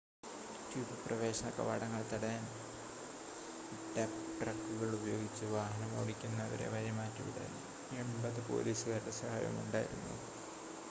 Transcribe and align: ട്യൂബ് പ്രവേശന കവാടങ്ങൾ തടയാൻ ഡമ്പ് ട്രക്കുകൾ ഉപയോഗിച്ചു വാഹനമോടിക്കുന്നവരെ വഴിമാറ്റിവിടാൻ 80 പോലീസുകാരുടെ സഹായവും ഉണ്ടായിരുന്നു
ട്യൂബ് 0.67 0.95
പ്രവേശന 1.01 1.47
കവാടങ്ങൾ 1.49 1.99
തടയാൻ 2.11 2.45
ഡമ്പ് 3.91 4.15
ട്രക്കുകൾ 4.39 4.89
ഉപയോഗിച്ചു 4.97 5.45
വാഹനമോടിക്കുന്നവരെ 5.51 6.69
വഴിമാറ്റിവിടാൻ 6.73 7.51
80 7.99 8.47
പോലീസുകാരുടെ 8.49 9.13
സഹായവും 9.21 9.59
ഉണ്ടായിരുന്നു 9.63 10.15